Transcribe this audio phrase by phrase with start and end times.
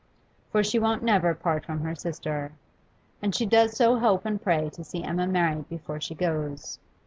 [0.51, 2.53] for she won't never part from her sister.
[3.21, 6.79] And she does so hope and pray to see Emma married before she goes.